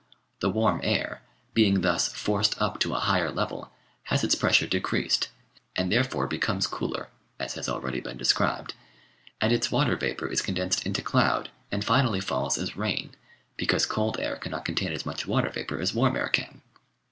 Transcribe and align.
The 0.39 0.49
warm 0.49 0.79
air, 0.83 1.21
being 1.53 1.81
thus 1.81 2.11
forced 2.11 2.59
up 2.59 2.79
to 2.79 2.95
a 2.95 2.99
higher 3.01 3.29
level, 3.29 3.71
has 4.05 4.23
its 4.23 4.33
pressure 4.33 4.65
decreased, 4.65 5.29
and 5.75 5.91
therefore 5.91 6.25
becomes 6.25 6.65
cooler 6.65 7.09
(as 7.39 7.53
has 7.53 7.69
already 7.69 7.99
been 7.99 8.17
described), 8.17 8.73
and 9.39 9.53
its 9.53 9.71
water 9.71 9.95
vapour 9.95 10.27
is 10.27 10.41
condensed 10.41 10.87
into 10.87 11.03
cloud, 11.03 11.51
and 11.71 11.85
finally 11.85 12.19
falls 12.19 12.57
as 12.57 12.75
rain, 12.75 13.11
because 13.57 13.85
cold 13.85 14.19
air 14.19 14.37
cannot 14.37 14.65
contain 14.65 14.91
as 14.91 15.05
much 15.05 15.27
water 15.27 15.49
vapour 15.51 15.79
as 15.79 15.93
warm 15.93 16.15
air 16.15 16.29
can. 16.29 16.63